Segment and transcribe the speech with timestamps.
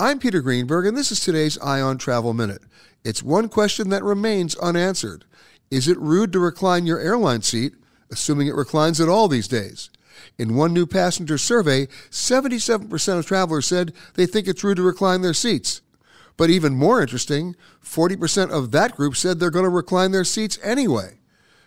[0.00, 2.62] I'm Peter Greenberg, and this is today's Eye on Travel Minute.
[3.04, 5.26] It's one question that remains unanswered
[5.70, 7.74] Is it rude to recline your airline seat,
[8.10, 9.90] assuming it reclines at all these days?
[10.38, 15.20] In one new passenger survey, 77% of travelers said they think it's rude to recline
[15.20, 15.82] their seats.
[16.38, 17.54] But even more interesting,
[17.84, 21.18] 40% of that group said they're going to recline their seats anyway.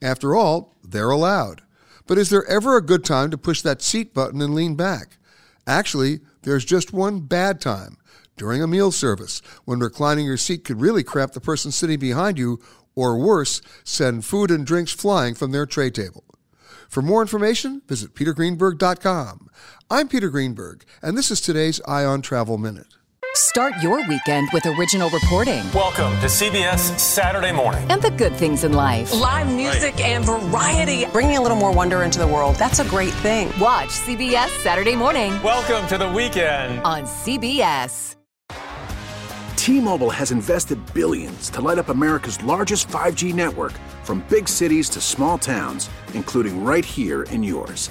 [0.00, 1.60] After all, they're allowed.
[2.06, 5.18] But is there ever a good time to push that seat button and lean back?
[5.66, 7.96] Actually, there's just one bad time
[8.36, 12.38] during a meal service when reclining your seat could really crap the person sitting behind
[12.38, 12.60] you,
[12.94, 16.24] or worse, send food and drinks flying from their tray table.
[16.88, 19.48] For more information, visit petergreenberg.com.
[19.90, 22.86] I'm Peter Greenberg, and this is today's Eye on Travel Minute.
[23.36, 25.68] Start your weekend with original reporting.
[25.72, 27.84] Welcome to CBS Saturday Morning.
[27.90, 29.12] And the good things in life.
[29.12, 30.04] Live music right.
[30.04, 31.06] and variety.
[31.06, 32.54] Bringing a little more wonder into the world.
[32.60, 33.48] That's a great thing.
[33.58, 35.32] Watch CBS Saturday Morning.
[35.42, 38.14] Welcome to the weekend on CBS.
[39.56, 43.72] T Mobile has invested billions to light up America's largest 5G network
[44.04, 47.90] from big cities to small towns, including right here in yours.